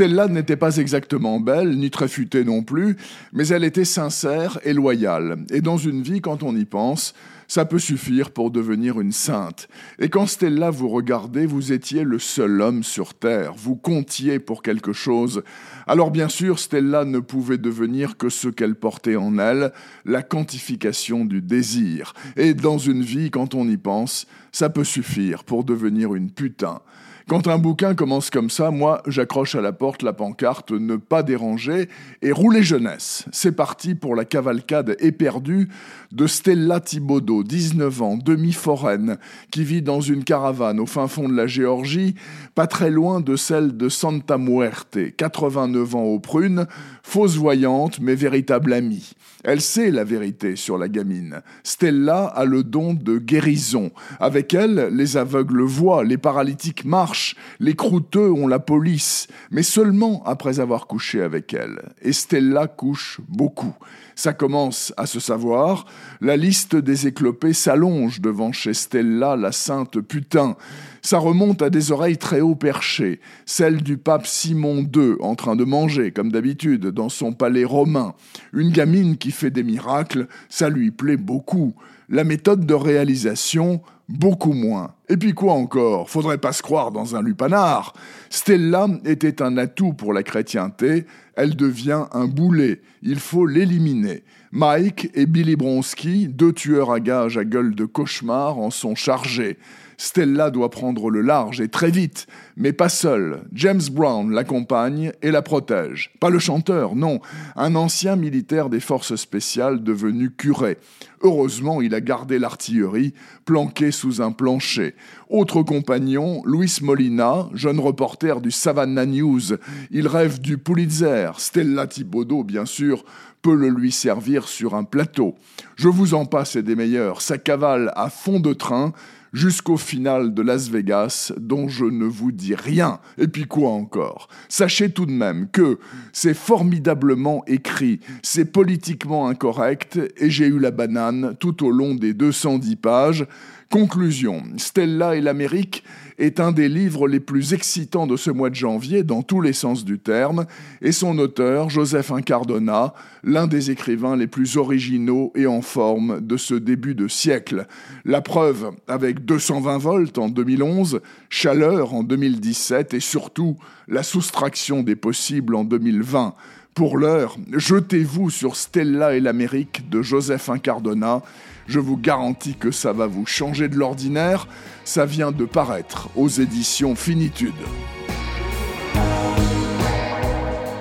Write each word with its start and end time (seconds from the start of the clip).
Stella 0.00 0.28
n'était 0.28 0.56
pas 0.56 0.78
exactement 0.78 1.40
belle, 1.40 1.76
ni 1.76 1.90
très 1.90 2.08
futée 2.08 2.42
non 2.42 2.62
plus, 2.62 2.96
mais 3.34 3.48
elle 3.48 3.64
était 3.64 3.84
sincère 3.84 4.58
et 4.64 4.72
loyale. 4.72 5.44
Et 5.50 5.60
dans 5.60 5.76
une 5.76 6.00
vie, 6.00 6.22
quand 6.22 6.42
on 6.42 6.56
y 6.56 6.64
pense, 6.64 7.12
ça 7.48 7.66
peut 7.66 7.78
suffire 7.78 8.30
pour 8.30 8.50
devenir 8.50 8.98
une 8.98 9.12
sainte. 9.12 9.68
Et 9.98 10.08
quand 10.08 10.26
Stella 10.26 10.70
vous 10.70 10.88
regardait, 10.88 11.44
vous 11.44 11.72
étiez 11.72 12.02
le 12.02 12.18
seul 12.18 12.62
homme 12.62 12.82
sur 12.82 13.12
Terre, 13.12 13.52
vous 13.54 13.76
comptiez 13.76 14.38
pour 14.38 14.62
quelque 14.62 14.94
chose. 14.94 15.42
Alors 15.86 16.10
bien 16.10 16.30
sûr, 16.30 16.58
Stella 16.58 17.04
ne 17.04 17.18
pouvait 17.18 17.58
devenir 17.58 18.16
que 18.16 18.30
ce 18.30 18.48
qu'elle 18.48 18.76
portait 18.76 19.16
en 19.16 19.38
elle, 19.38 19.70
la 20.06 20.22
quantification 20.22 21.26
du 21.26 21.42
désir. 21.42 22.14
Et 22.38 22.54
dans 22.54 22.78
une 22.78 23.02
vie, 23.02 23.30
quand 23.30 23.54
on 23.54 23.68
y 23.68 23.76
pense, 23.76 24.26
ça 24.50 24.70
peut 24.70 24.82
suffire 24.82 25.44
pour 25.44 25.62
devenir 25.62 26.14
une 26.14 26.30
putain. 26.30 26.80
Quand 27.28 27.46
un 27.46 27.58
bouquin 27.58 27.94
commence 27.94 28.30
comme 28.30 28.50
ça, 28.50 28.70
moi, 28.70 29.02
j'accroche 29.06 29.54
à 29.54 29.60
la 29.60 29.72
porte 29.72 30.02
la 30.02 30.12
pancarte 30.12 30.72
Ne 30.72 30.96
pas 30.96 31.22
déranger 31.22 31.88
et 32.22 32.32
rouler 32.32 32.62
jeunesse. 32.62 33.24
C'est 33.32 33.52
parti 33.52 33.94
pour 33.94 34.14
la 34.14 34.24
cavalcade 34.24 34.96
éperdue 35.00 35.68
de 36.12 36.26
Stella 36.26 36.80
Thibaudot, 36.80 37.44
19 37.44 38.02
ans, 38.02 38.16
demi-foraine, 38.16 39.18
qui 39.50 39.64
vit 39.64 39.82
dans 39.82 40.00
une 40.00 40.24
caravane 40.24 40.80
au 40.80 40.86
fin 40.86 41.06
fond 41.08 41.28
de 41.28 41.36
la 41.36 41.46
Géorgie, 41.46 42.14
pas 42.54 42.66
très 42.66 42.90
loin 42.90 43.20
de 43.20 43.36
celle 43.36 43.76
de 43.76 43.88
Santa 43.88 44.38
Muerte, 44.38 44.98
89 45.16 45.94
ans 45.94 46.02
aux 46.02 46.18
prunes, 46.18 46.66
fausse 47.02 47.36
voyante 47.36 48.00
mais 48.00 48.14
véritable 48.14 48.72
amie. 48.72 49.12
Elle 49.42 49.60
sait 49.60 49.90
la 49.90 50.04
vérité 50.04 50.54
sur 50.56 50.76
la 50.76 50.88
gamine. 50.88 51.40
Stella 51.62 52.24
a 52.24 52.44
le 52.44 52.62
don 52.62 52.92
de 52.92 53.18
guérison. 53.18 53.90
Avec 54.18 54.52
elle, 54.52 54.90
les 54.92 55.16
aveugles 55.16 55.62
voient, 55.62 56.04
les 56.04 56.18
paralytiques 56.18 56.84
marchent, 56.84 57.09
les 57.58 57.74
croûteux 57.74 58.30
ont 58.30 58.46
la 58.46 58.58
police, 58.58 59.26
mais 59.50 59.62
seulement 59.62 60.22
après 60.24 60.60
avoir 60.60 60.86
couché 60.86 61.22
avec 61.22 61.54
elle. 61.54 61.80
Et 62.02 62.12
Stella 62.12 62.66
couche 62.66 63.20
beaucoup. 63.28 63.74
Ça 64.14 64.34
commence 64.34 64.92
à 64.98 65.06
se 65.06 65.18
savoir. 65.18 65.86
La 66.20 66.36
liste 66.36 66.76
des 66.76 67.06
éclopés 67.06 67.54
s'allonge 67.54 68.20
devant 68.20 68.52
chez 68.52 68.74
Stella, 68.74 69.36
la 69.36 69.50
sainte 69.50 70.00
putain. 70.00 70.56
Ça 71.00 71.18
remonte 71.18 71.62
à 71.62 71.70
des 71.70 71.92
oreilles 71.92 72.18
très 72.18 72.42
haut 72.42 72.54
perchées, 72.54 73.20
celle 73.46 73.82
du 73.82 73.96
pape 73.96 74.26
Simon 74.26 74.86
II 74.94 75.14
en 75.20 75.34
train 75.36 75.56
de 75.56 75.64
manger, 75.64 76.10
comme 76.10 76.30
d'habitude, 76.30 76.88
dans 76.88 77.08
son 77.08 77.32
palais 77.32 77.64
romain. 77.64 78.14
Une 78.52 78.70
gamine 78.70 79.16
qui 79.16 79.30
fait 79.30 79.50
des 79.50 79.62
miracles, 79.62 80.26
ça 80.50 80.68
lui 80.68 80.90
plaît 80.90 81.16
beaucoup. 81.16 81.74
La 82.10 82.24
méthode 82.24 82.66
de 82.66 82.74
réalisation, 82.74 83.80
beaucoup 84.10 84.52
moins. 84.52 84.94
Et 85.10 85.16
puis 85.16 85.34
quoi 85.34 85.54
encore? 85.54 86.08
Faudrait 86.08 86.38
pas 86.38 86.52
se 86.52 86.62
croire 86.62 86.92
dans 86.92 87.16
un 87.16 87.22
lupanar. 87.22 87.94
Stella 88.30 88.86
était 89.04 89.42
un 89.42 89.58
atout 89.58 89.92
pour 89.92 90.12
la 90.12 90.22
chrétienté, 90.22 91.04
elle 91.34 91.56
devient 91.56 92.04
un 92.12 92.26
boulet. 92.26 92.80
Il 93.02 93.18
faut 93.18 93.44
l'éliminer. 93.44 94.22
Mike 94.52 95.10
et 95.14 95.26
Billy 95.26 95.56
Bronski, 95.56 96.28
deux 96.28 96.52
tueurs 96.52 96.92
à 96.92 97.00
gages 97.00 97.38
à 97.38 97.44
gueule 97.44 97.74
de 97.74 97.86
cauchemar, 97.86 98.58
en 98.58 98.70
sont 98.70 98.94
chargés. 98.94 99.58
Stella 100.00 100.50
doit 100.50 100.70
prendre 100.70 101.10
le 101.10 101.20
large 101.20 101.60
et 101.60 101.68
très 101.68 101.90
vite, 101.90 102.26
mais 102.56 102.72
pas 102.72 102.88
seule. 102.88 103.42
James 103.52 103.82
Brown 103.92 104.32
l'accompagne 104.32 105.12
et 105.20 105.30
la 105.30 105.42
protège. 105.42 106.10
Pas 106.20 106.30
le 106.30 106.38
chanteur, 106.38 106.96
non, 106.96 107.20
un 107.54 107.74
ancien 107.74 108.16
militaire 108.16 108.70
des 108.70 108.80
forces 108.80 109.16
spéciales 109.16 109.82
devenu 109.82 110.30
curé. 110.30 110.78
Heureusement, 111.20 111.82
il 111.82 111.94
a 111.94 112.00
gardé 112.00 112.38
l'artillerie, 112.38 113.12
planquée 113.44 113.90
sous 113.90 114.22
un 114.22 114.32
plancher. 114.32 114.94
Autre 115.28 115.62
compagnon, 115.62 116.42
Luis 116.44 116.78
Molina, 116.82 117.48
jeune 117.54 117.80
reporter 117.80 118.40
du 118.40 118.50
Savannah 118.50 119.06
News. 119.06 119.54
Il 119.90 120.08
rêve 120.08 120.40
du 120.40 120.58
Pulitzer. 120.58 121.30
Stella 121.38 121.86
Thibaudot, 121.86 122.44
bien 122.44 122.66
sûr, 122.66 123.04
peut 123.42 123.54
le 123.54 123.68
lui 123.68 123.92
servir 123.92 124.48
sur 124.48 124.74
un 124.74 124.84
plateau. 124.84 125.34
Je 125.76 125.88
vous 125.88 126.14
en 126.14 126.26
passe 126.26 126.56
et 126.56 126.62
des 126.62 126.76
meilleurs. 126.76 127.22
Ça 127.22 127.38
cavale 127.38 127.92
à 127.96 128.10
fond 128.10 128.40
de 128.40 128.52
train 128.52 128.92
jusqu'au 129.32 129.76
final 129.76 130.34
de 130.34 130.42
Las 130.42 130.68
Vegas, 130.68 131.32
dont 131.38 131.68
je 131.68 131.84
ne 131.84 132.04
vous 132.04 132.32
dis 132.32 132.54
rien. 132.54 133.00
Et 133.18 133.28
puis 133.28 133.46
quoi 133.46 133.70
encore? 133.70 134.28
Sachez 134.48 134.90
tout 134.90 135.06
de 135.06 135.12
même 135.12 135.48
que 135.48 135.78
c'est 136.12 136.34
formidablement 136.34 137.44
écrit, 137.46 138.00
c'est 138.22 138.52
politiquement 138.52 139.28
incorrect, 139.28 139.98
et 140.16 140.30
j'ai 140.30 140.46
eu 140.46 140.58
la 140.58 140.70
banane 140.70 141.36
tout 141.38 141.64
au 141.64 141.70
long 141.70 141.94
des 141.94 142.14
210 142.14 142.76
pages. 142.76 143.26
Conclusion, 143.70 144.42
Stella 144.56 145.14
et 145.14 145.20
l'Amérique 145.20 145.84
est 146.18 146.40
un 146.40 146.50
des 146.50 146.68
livres 146.68 147.06
les 147.06 147.20
plus 147.20 147.54
excitants 147.54 148.08
de 148.08 148.16
ce 148.16 148.32
mois 148.32 148.50
de 148.50 148.56
janvier 148.56 149.04
dans 149.04 149.22
tous 149.22 149.40
les 149.40 149.52
sens 149.52 149.84
du 149.84 150.00
terme, 150.00 150.46
et 150.82 150.90
son 150.90 151.16
auteur, 151.18 151.70
Joseph 151.70 152.10
Incardona, 152.10 152.94
l'un 153.22 153.46
des 153.46 153.70
écrivains 153.70 154.16
les 154.16 154.26
plus 154.26 154.56
originaux 154.56 155.32
et 155.36 155.46
en 155.46 155.62
forme 155.62 156.20
de 156.20 156.36
ce 156.36 156.54
début 156.54 156.96
de 156.96 157.06
siècle. 157.06 157.68
La 158.04 158.20
preuve 158.20 158.72
avec 158.88 159.24
220 159.24 159.78
volts 159.78 160.18
en 160.18 160.28
2011, 160.28 161.00
Chaleur 161.28 161.94
en 161.94 162.02
2017 162.02 162.94
et 162.94 163.00
surtout 163.00 163.56
la 163.86 164.02
soustraction 164.02 164.82
des 164.82 164.96
possibles 164.96 165.54
en 165.54 165.62
2020. 165.62 166.34
Pour 166.74 166.96
l'heure, 166.96 167.36
jetez-vous 167.52 168.30
sur 168.30 168.56
Stella 168.56 169.14
et 169.14 169.20
l'Amérique 169.20 169.88
de 169.90 170.02
Joseph 170.02 170.48
Incardona 170.48 171.22
je 171.70 171.78
vous 171.78 171.96
garantis 171.96 172.56
que 172.56 172.72
ça 172.72 172.92
va 172.92 173.06
vous 173.06 173.26
changer 173.26 173.68
de 173.68 173.76
l'ordinaire. 173.76 174.48
Ça 174.84 175.06
vient 175.06 175.30
de 175.30 175.44
paraître 175.44 176.08
aux 176.16 176.28
éditions 176.28 176.96
Finitude. 176.96 177.54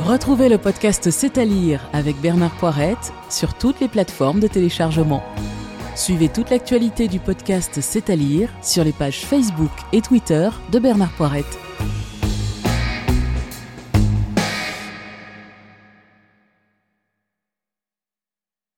Retrouvez 0.00 0.50
le 0.50 0.58
podcast 0.58 1.10
C'est 1.10 1.38
à 1.38 1.46
lire 1.46 1.88
avec 1.94 2.20
Bernard 2.20 2.54
Poirette 2.58 3.14
sur 3.30 3.54
toutes 3.54 3.80
les 3.80 3.88
plateformes 3.88 4.40
de 4.40 4.46
téléchargement. 4.46 5.24
Suivez 5.96 6.28
toute 6.28 6.50
l'actualité 6.50 7.08
du 7.08 7.18
podcast 7.18 7.80
C'est 7.80 8.10
à 8.10 8.16
lire 8.16 8.50
sur 8.60 8.84
les 8.84 8.92
pages 8.92 9.24
Facebook 9.24 9.72
et 9.94 10.02
Twitter 10.02 10.50
de 10.70 10.78
Bernard 10.78 11.12
Poirette. 11.12 11.58